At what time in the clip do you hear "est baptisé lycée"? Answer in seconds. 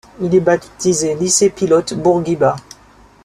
0.33-1.51